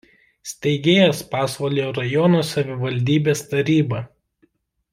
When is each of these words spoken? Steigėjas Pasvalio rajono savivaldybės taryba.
Steigėjas 0.51 1.19
Pasvalio 1.33 1.91
rajono 1.97 2.41
savivaldybės 2.53 3.45
taryba. 3.53 4.01